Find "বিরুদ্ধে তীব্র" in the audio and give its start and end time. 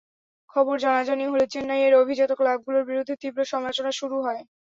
2.89-3.39